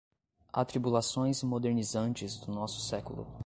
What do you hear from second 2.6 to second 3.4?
século